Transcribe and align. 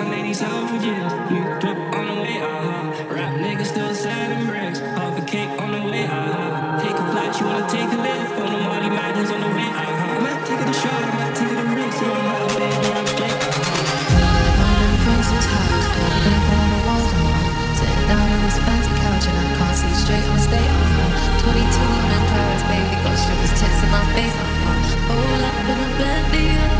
180 0.00 0.44
out 0.48 0.64
for 0.64 0.80
years. 0.80 1.12
New 1.28 1.44
drip 1.60 1.76
on 1.92 2.04
the 2.08 2.16
way, 2.24 2.40
aha. 2.40 2.88
Rap 3.12 3.36
niggas 3.36 3.68
still 3.68 3.92
selling 3.92 4.46
bricks. 4.48 4.80
Half 4.96 5.18
a 5.20 5.22
cake 5.28 5.52
on 5.60 5.76
the 5.76 5.82
way, 5.92 6.08
aha. 6.08 6.80
Take 6.80 6.96
a 6.96 7.04
flight, 7.12 7.32
you 7.36 7.44
wanna 7.44 7.68
take 7.68 7.90
a 7.92 7.98
lift? 8.00 8.32
On 8.40 8.48
the 8.48 8.60
money, 8.64 8.88
Madden's 8.88 9.28
on 9.28 9.40
the 9.44 9.50
way, 9.52 9.68
aha. 9.68 10.16
I 10.16 10.18
might 10.24 10.40
take 10.48 10.62
it 10.64 10.72
a 10.72 10.76
shot, 10.80 11.04
I 11.04 11.12
might 11.20 11.34
take 11.36 11.52
a 11.52 11.64
risk. 11.76 12.00
You 12.00 12.12
I'm 12.96 13.06
straight. 13.12 13.40
Princess 15.04 15.46
house, 15.52 15.88
don't 15.92 16.48
on 16.48 16.68
the 16.72 16.80
walls 16.88 17.12
no 17.12 17.24
more. 17.28 17.52
Sitting 17.76 18.04
down 18.08 18.24
on 18.24 18.40
this 18.40 18.56
fancy 18.64 18.92
couch 19.04 19.24
and 19.28 19.36
I 19.36 19.46
can't 19.52 19.76
see 19.76 19.94
straight. 20.00 20.24
I'ma 20.32 20.48
22 21.44 21.60
in 21.60 22.22
Paris, 22.32 22.62
baby, 22.72 22.96
got 23.04 23.16
strip 23.20 23.40
tits 23.52 23.80
in 23.84 23.90
my 23.92 24.04
face. 24.16 24.36
I'm 24.64 24.80
Roll 25.12 25.44
up 25.44 25.56
in 25.68 25.76
a 25.76 25.88
bendy. 26.00 26.79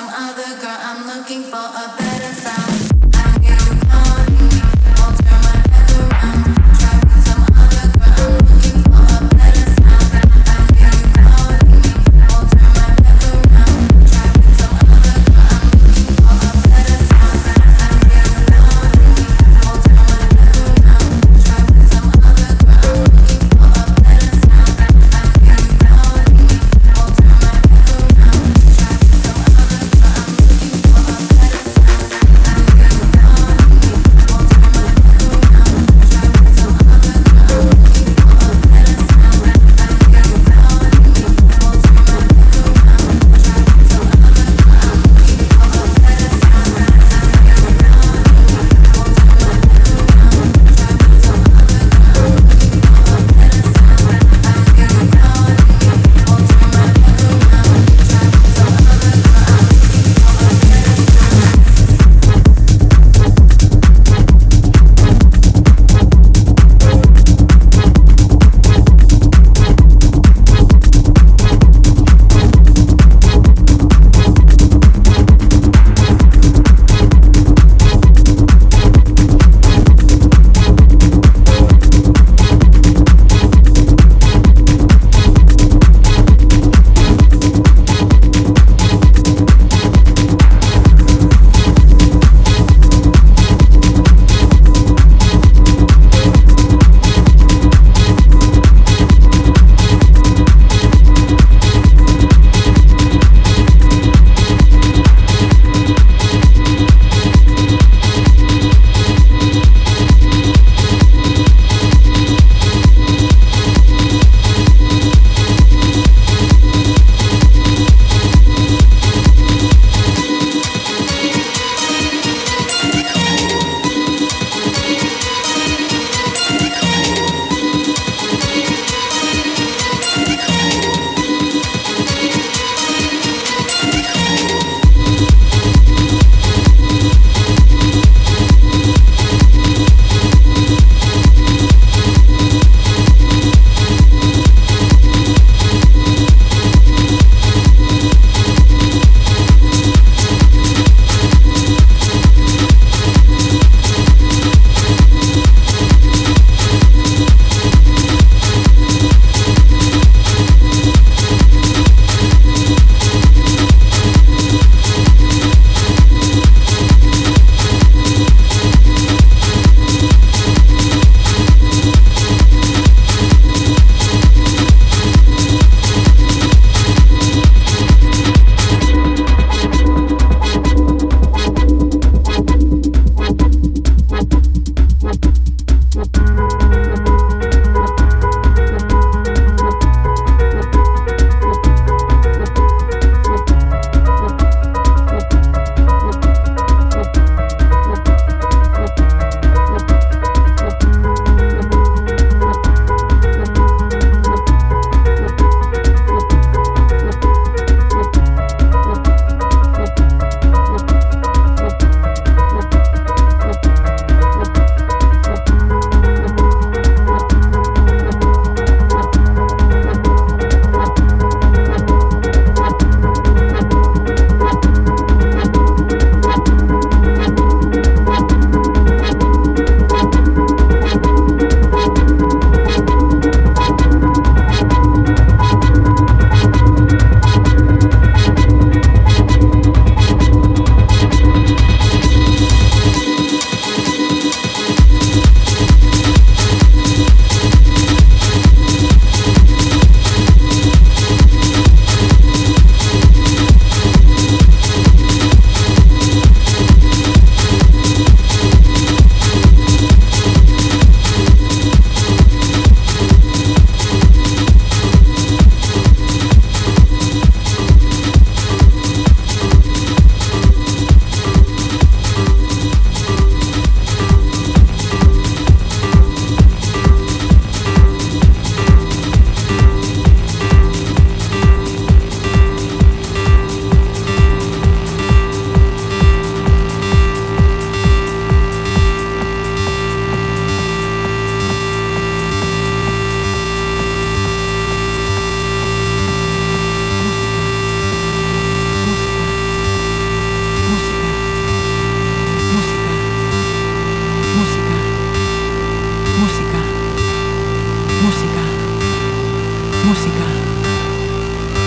some 0.00 0.08
other 0.14 0.58
girl. 0.60 0.78
I'm 0.80 1.06
looking 1.06 1.42
for 1.42 1.56
a 1.56 1.94
better 1.98 2.32
sound. 2.32 2.89